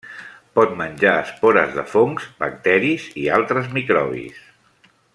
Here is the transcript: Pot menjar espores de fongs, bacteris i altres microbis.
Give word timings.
Pot 0.59 0.71
menjar 0.79 1.11
espores 1.25 1.75
de 1.77 1.83
fongs, 1.91 2.25
bacteris 2.45 3.07
i 3.25 3.29
altres 3.39 3.69
microbis. 3.79 4.43